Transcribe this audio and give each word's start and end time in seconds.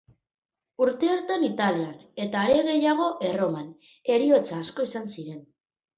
Urte 0.85 1.09
hartan 1.15 1.43
Italian, 1.49 1.93
eta 2.25 2.41
are 2.45 2.63
gehiago 2.69 3.11
Erroman, 3.33 3.69
heriotza 4.15 4.59
asko 4.63 4.89
izan 4.91 5.11
ziren. 5.19 5.41